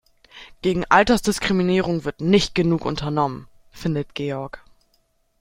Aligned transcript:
Gegen 0.63 0.83
Altersdiskriminierung 0.85 2.05
wird 2.05 2.21
nicht 2.21 2.55
genug 2.55 2.85
unternommen, 2.85 3.47
findet 3.69 4.15
Georg. 4.15 4.65